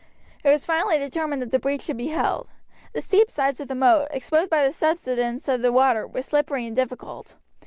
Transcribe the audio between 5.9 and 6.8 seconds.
were slippery and